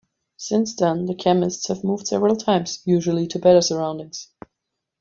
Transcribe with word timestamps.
Since 0.37 0.77
then, 0.77 1.05
the 1.05 1.13
chemists 1.13 1.67
have 1.67 1.83
moved 1.83 2.07
several 2.07 2.35
times, 2.35 2.81
usually 2.85 3.27
to 3.27 3.37
better 3.37 3.61
surroundings. 3.61 4.29